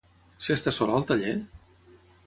S'hi 0.45 0.55
està 0.55 0.73
sol 0.79 0.95
al 0.95 1.07
taller? 1.13 1.37